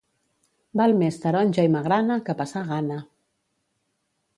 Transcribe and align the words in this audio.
Val 0.81 0.95
més 1.01 1.21
taronja 1.27 1.67
i 1.69 1.73
magrana 1.75 2.19
que 2.31 2.37
passar 2.43 2.67
gana. 2.75 3.03